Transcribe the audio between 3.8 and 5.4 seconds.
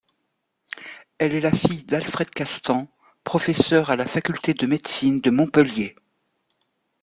à la faculté de médecine de